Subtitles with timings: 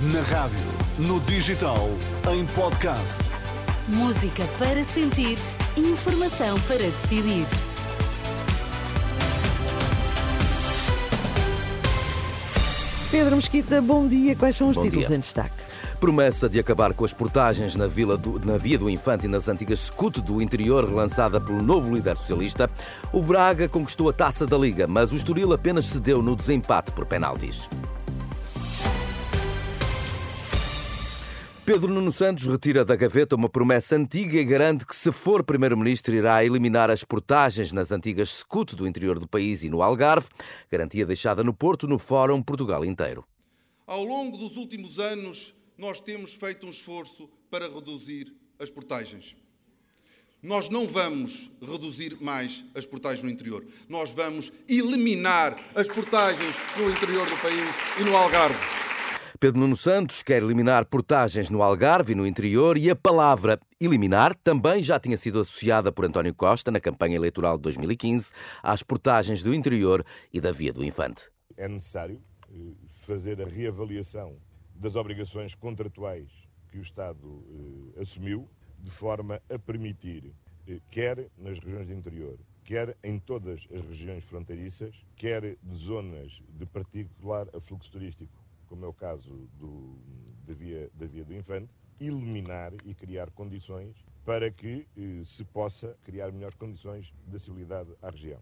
[0.00, 0.58] Na rádio,
[0.98, 1.88] no digital,
[2.32, 3.18] em podcast.
[3.88, 5.36] Música para sentir,
[5.76, 7.46] informação para decidir.
[13.10, 14.36] Pedro Mesquita, bom dia.
[14.36, 15.16] Quais são os Bom títulos dia.
[15.16, 15.54] em destaque?
[15.98, 19.48] Promessa de acabar com as portagens na, Vila do- na Via do Infante e nas
[19.48, 22.70] antigas Scoot do interior, relançada pelo novo líder socialista,
[23.12, 27.04] o Braga conquistou a taça da Liga, mas o Estoril apenas cedeu no desempate por
[27.04, 27.68] penaltis.
[31.72, 36.12] Pedro Nuno Santos retira da gaveta uma promessa antiga e garante que, se for Primeiro-Ministro,
[36.12, 40.26] irá eliminar as portagens nas antigas Scoot do interior do país e no Algarve,
[40.68, 43.24] garantia deixada no Porto no Fórum Portugal inteiro.
[43.86, 49.36] Ao longo dos últimos anos, nós temos feito um esforço para reduzir as portagens.
[50.42, 53.64] Nós não vamos reduzir mais as portagens no interior.
[53.88, 58.79] Nós vamos eliminar as portagens no interior do país e no Algarve.
[59.40, 64.34] Pedro Nuno Santos quer eliminar portagens no Algarve e no interior e a palavra eliminar
[64.34, 69.42] também já tinha sido associada por António Costa na campanha eleitoral de 2015 às portagens
[69.42, 71.30] do interior e da Via do Infante.
[71.56, 72.20] é necessário
[72.52, 72.72] eh,
[73.06, 74.36] fazer a reavaliação
[74.74, 76.28] das obrigações contratuais
[76.70, 77.42] que o Estado
[77.96, 78.46] eh, assumiu,
[78.78, 80.34] de forma a permitir,
[80.68, 86.30] eh, quer nas regiões de interior, quer em todas as regiões fronteiriças, quer de zonas
[86.50, 88.39] de particular afluxo turístico,
[88.70, 90.00] como é o caso do-
[90.46, 95.96] da, via, da Via do Infante, eliminar e criar condições para que eh, se possa
[96.04, 98.40] criar melhores condições de acessibilidade à região.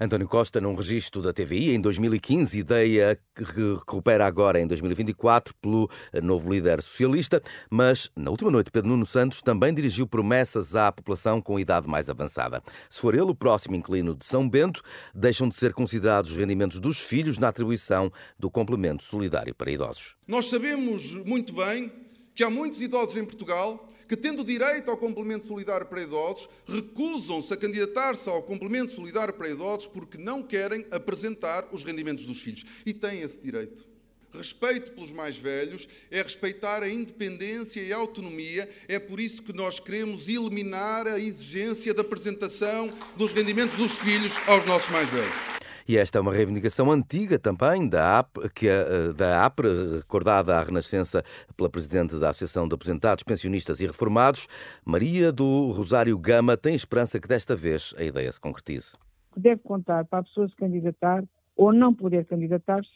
[0.00, 5.90] António Costa, num registro da TVI em 2015, ideia que recupera agora em 2024 pelo
[6.22, 11.40] novo líder socialista, mas na última noite Pedro Nuno Santos também dirigiu promessas à população
[11.40, 12.62] com idade mais avançada.
[12.88, 14.82] Se for ele o próximo inquilino de São Bento,
[15.14, 20.16] deixam de ser considerados os rendimentos dos filhos na atribuição do complemento solidário para idosos.
[20.26, 21.92] Nós sabemos muito bem
[22.34, 27.52] que há muitos idosos em Portugal que, tendo direito ao complemento solidário para idosos, recusam-se
[27.52, 32.64] a candidatar-se ao complemento solidário para idosos porque não querem apresentar os rendimentos dos filhos.
[32.86, 33.86] E têm esse direito.
[34.32, 38.68] Respeito pelos mais velhos é respeitar a independência e a autonomia.
[38.86, 44.32] É por isso que nós queremos eliminar a exigência da apresentação dos rendimentos dos filhos
[44.46, 45.57] aos nossos mais velhos.
[45.88, 49.68] E esta é uma reivindicação antiga também da AP, que é, da APRE,
[50.02, 51.22] recordada à Renascença
[51.56, 54.46] pela Presidente da Associação de Aposentados, Pensionistas e Reformados.
[54.84, 58.96] Maria do Rosário Gama tem esperança que desta vez a ideia se concretize.
[59.36, 61.22] deve contar para a pessoa se candidatar
[61.56, 62.90] ou não poder candidatar-se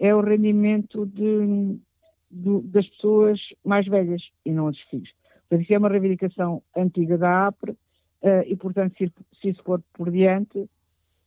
[0.00, 1.78] é o rendimento de-
[2.30, 5.10] do- das pessoas mais velhas e não dos filhos.
[5.48, 7.76] Portanto, isso é uma reivindicação antiga da APRE
[8.22, 10.66] eh, e, portanto, se, se isso for por diante,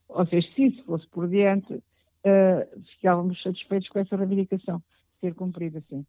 [0.08, 1.82] ou seja, se isso fosse por diante,
[2.24, 4.82] eh, ficávamos satisfeitos com essa reivindicação
[5.20, 6.06] ser cumprida, sim.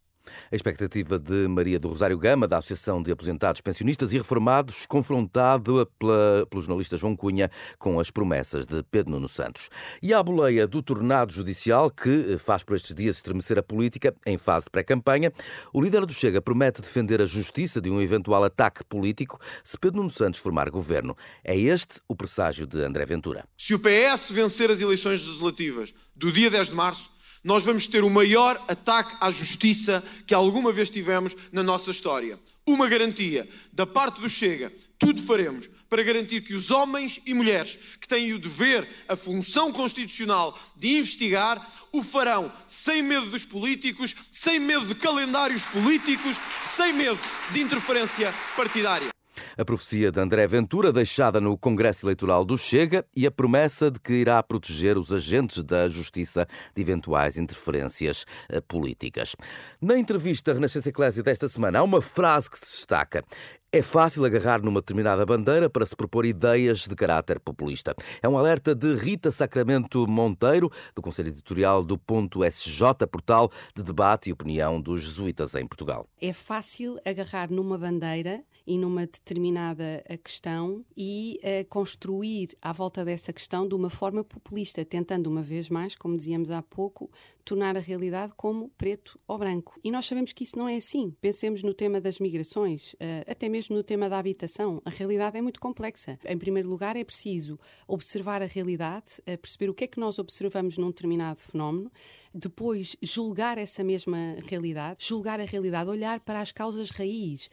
[0.51, 5.89] A expectativa de Maria do Rosário Gama, da Associação de Aposentados, Pensionistas e Reformados, confrontado
[5.99, 9.69] pela, pelo jornalista João Cunha com as promessas de Pedro Nuno Santos.
[10.03, 14.39] E à boleia do tornado judicial, que faz por estes dias estremecer a política em
[14.39, 15.33] fase de pré-campanha,
[15.73, 19.99] o líder do Chega promete defender a justiça de um eventual ataque político se Pedro
[19.99, 21.17] Nuno Santos formar governo.
[21.45, 23.45] É este o presságio de André Ventura.
[23.57, 27.16] Se o PS vencer as eleições legislativas do dia 10 de março,
[27.47, 32.41] nós vamos ter o maior ataque à justiça que alguma vez tivemos na nossa história.
[32.67, 37.79] Uma garantia da parte do Chega, tudo faremos para garantir que os homens e mulheres
[38.01, 44.17] que têm o dever, a função constitucional de investigar, o farão sem medo dos políticos,
[44.29, 47.21] sem medo de calendários políticos, sem medo
[47.53, 49.16] de interferência partidária.
[49.57, 54.01] A profecia de André Ventura, deixada no Congresso Eleitoral do Chega, e a promessa de
[54.01, 59.35] que irá proteger os agentes da Justiça de eventuais interferências eh, políticas.
[59.81, 63.25] Na entrevista Renascença Eclésia desta semana, há uma frase que se destaca.
[63.73, 67.95] É fácil agarrar numa determinada bandeira para se propor ideias de caráter populista.
[68.23, 73.83] É um alerta de Rita Sacramento Monteiro, do Conselho Editorial do Ponto SJ, portal de
[73.83, 76.09] debate e opinião dos jesuítas em Portugal.
[76.21, 83.05] É fácil agarrar numa bandeira e numa determinada eh, questão e eh, construir à volta
[83.05, 87.11] dessa questão de uma forma populista, tentando uma vez mais, como dizíamos há pouco,
[87.45, 89.79] tornar a realidade como preto ou branco.
[89.85, 91.15] E nós sabemos que isso não é assim.
[91.21, 94.83] Pensemos no tema das migrações, eh, até mesmo no tema da habitação.
[94.85, 96.19] A realidade é muito complexa.
[96.25, 100.77] Em primeiro lugar, é preciso observar a realidade, perceber o que é que nós observamos
[100.77, 101.91] num determinado fenómeno,
[102.37, 107.49] depois julgar essa mesma realidade, julgar a realidade, olhar para as causas raiz.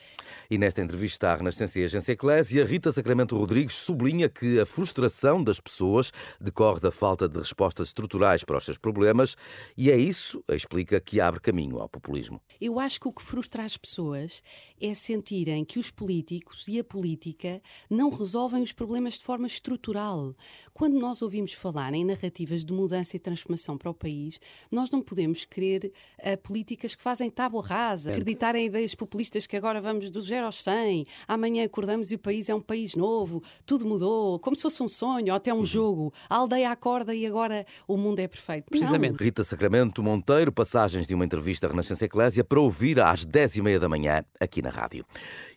[0.50, 5.44] E nesta entrevista à Renascença e Agência Eclésia, Rita Sacramento Rodrigues sublinha que a frustração
[5.44, 9.35] das pessoas decorre da falta de respostas estruturais para os seus problemas
[9.77, 12.41] e E é isso, explica, que abre caminho ao populismo.
[12.62, 14.41] Eu acho que o que frustra as pessoas
[14.80, 20.33] é sentirem que os políticos e a política não resolvem os problemas de forma estrutural.
[20.74, 24.39] Quando nós ouvimos falar em narrativas de mudança e transformação para o país,
[24.74, 28.16] nós não podemos querer uh, políticas que fazem tábua rasa, certo.
[28.16, 32.20] acreditar em ideias populistas que agora vamos do zero aos 100, amanhã acordamos e o
[32.20, 35.58] país é um país novo, tudo mudou, como se fosse um sonho ou até um
[35.58, 35.66] uhum.
[35.66, 36.14] jogo.
[36.30, 38.66] A aldeia acorda e agora o mundo é perfeito.
[38.70, 39.20] Precisamente.
[39.20, 39.25] Não.
[39.25, 43.90] Rita Sacramento Monteiro, passagens de uma entrevista à Renascença Eclésia para ouvir às 10h30 da
[43.90, 45.06] manhã aqui na rádio.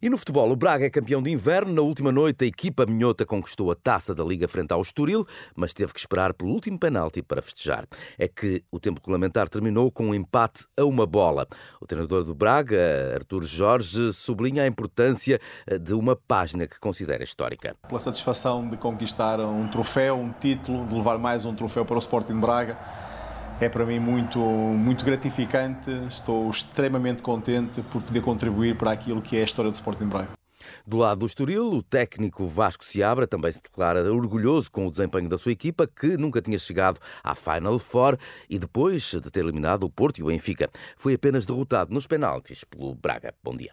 [0.01, 1.73] E no futebol, o Braga é campeão de inverno.
[1.73, 5.73] Na última noite, a equipa minhota conquistou a taça da Liga frente ao Estoril, mas
[5.73, 7.87] teve que esperar pelo último penalti para festejar.
[8.19, 11.47] É que o tempo regulamentar terminou com um empate a uma bola.
[11.81, 17.23] O treinador do Braga, Artur Jorge, sublinha a importância eh, de uma página que considera
[17.23, 17.77] histórica.
[17.87, 21.99] Pela satisfação de conquistar um troféu, um título, de levar mais um troféu para o
[21.99, 22.77] Sporting Braga
[23.61, 25.91] é para mim muito, muito gratificante.
[26.09, 30.29] Estou extremamente contente por poder contribuir para aquilo que é a história do Sporting Braga.
[30.87, 35.29] Do lado do Estoril, o técnico Vasco Seabra também se declara orgulhoso com o desempenho
[35.29, 38.19] da sua equipa, que nunca tinha chegado à Final Four
[38.49, 40.71] e depois de ter eliminado o Porto e o Benfica.
[40.97, 43.35] Foi apenas derrotado nos penaltis pelo Braga.
[43.43, 43.73] Bom dia.